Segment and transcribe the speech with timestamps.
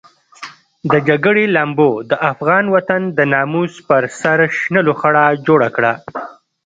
[0.91, 5.93] د جګړې لمبو د افغان وطن د ناموس پر سر شنه لوخړه جوړه کړه.